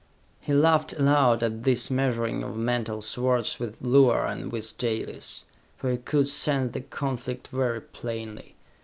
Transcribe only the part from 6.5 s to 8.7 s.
the conflict very plainly.